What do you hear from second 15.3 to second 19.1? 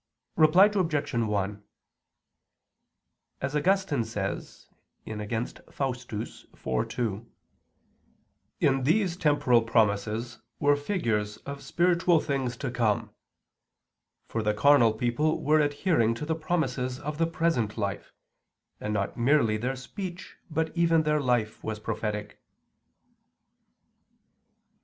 were adhering to the promises of the present life; and